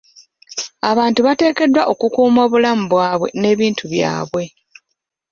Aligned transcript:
Abantu 0.89 1.19
bateekeddwa 1.27 1.81
okukuuma 1.91 2.39
obulamu 2.45 2.83
bwabwe 2.91 3.27
n'ebintu 3.41 3.83
byabwe. 3.93 4.43